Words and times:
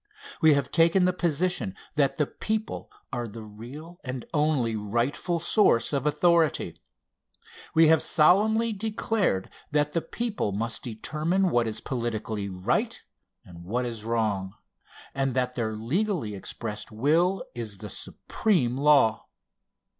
We 0.41 0.55
have 0.55 0.71
taken 0.71 1.05
the 1.05 1.13
position 1.13 1.75
that 1.93 2.17
the 2.17 2.25
people 2.25 2.89
are 3.13 3.27
the 3.27 3.43
real 3.43 3.99
and 4.03 4.25
only 4.33 4.75
rightful 4.75 5.37
source 5.37 5.93
of 5.93 6.07
authority. 6.07 6.79
We 7.75 7.87
have 7.89 8.01
solemnly 8.01 8.73
declared 8.73 9.47
that 9.69 9.91
the 9.91 10.01
people 10.01 10.53
must 10.53 10.81
determine 10.81 11.51
what 11.51 11.67
is 11.67 11.81
politically 11.81 12.49
right 12.49 12.99
and 13.45 13.63
what 13.63 13.85
is 13.85 14.03
wrong, 14.03 14.55
and 15.13 15.35
that 15.35 15.53
their 15.53 15.75
legally 15.75 16.33
expressed 16.33 16.91
will 16.91 17.43
is 17.53 17.77
the 17.77 17.89
supreme 17.91 18.77
law. 18.79 19.27